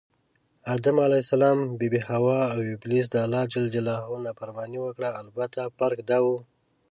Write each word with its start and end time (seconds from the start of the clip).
آدم 0.73 0.97
ع، 1.05 1.07
بي 1.79 1.87
بي 1.93 1.99
حوا 2.07 2.39
اوابلیس 2.55 3.07
دالله 3.15 3.41
ج 3.51 3.53
نافرماني 4.25 4.79
وکړه 4.81 5.09
البته 5.21 5.61
فرق 5.77 5.99
دا 6.09 6.19
و 6.23 6.25